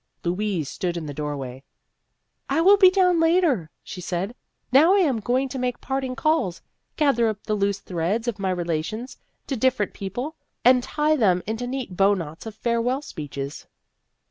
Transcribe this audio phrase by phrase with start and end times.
[0.23, 1.61] Louise stood in the doorway."
[2.49, 4.33] I will be down later," she said;"
[4.71, 6.59] now I am going to make parting calls
[6.95, 10.35] gather up the loose threads of my relations to different people,
[10.65, 13.67] and tie them into neat bow knots of farewell speeches."